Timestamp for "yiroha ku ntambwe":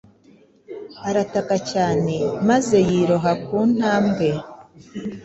2.87-4.29